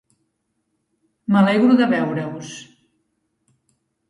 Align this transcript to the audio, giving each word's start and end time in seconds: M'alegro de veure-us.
M'alegro 1.35 1.75
de 1.83 1.89
veure-us. 1.93 2.55